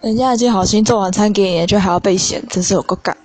[0.00, 3.16] 人家已经好心做晚餐给你，却还要被嫌，真是有够干。